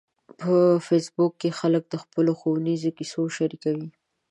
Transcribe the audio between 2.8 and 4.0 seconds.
کیسو شریکوي